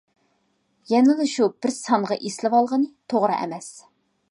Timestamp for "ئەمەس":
3.45-3.73